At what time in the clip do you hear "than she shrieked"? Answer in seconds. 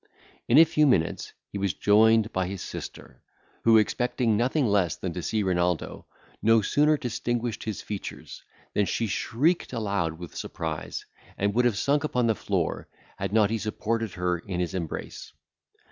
8.73-9.73